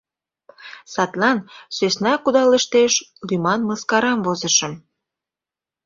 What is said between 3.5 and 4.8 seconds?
мыскарам возышым.